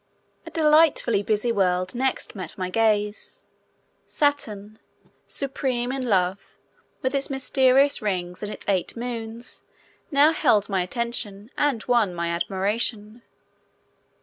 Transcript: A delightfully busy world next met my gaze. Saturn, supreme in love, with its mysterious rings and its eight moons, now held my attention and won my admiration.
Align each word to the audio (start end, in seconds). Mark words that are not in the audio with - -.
A 0.47 0.49
delightfully 0.49 1.21
busy 1.21 1.51
world 1.51 1.93
next 1.93 2.33
met 2.33 2.57
my 2.57 2.71
gaze. 2.71 3.45
Saturn, 4.07 4.79
supreme 5.27 5.91
in 5.91 6.09
love, 6.09 6.57
with 7.03 7.13
its 7.13 7.29
mysterious 7.29 8.01
rings 8.01 8.41
and 8.41 8.51
its 8.51 8.67
eight 8.67 8.97
moons, 8.97 9.61
now 10.09 10.31
held 10.31 10.67
my 10.69 10.81
attention 10.81 11.51
and 11.55 11.83
won 11.85 12.15
my 12.15 12.29
admiration. 12.29 13.21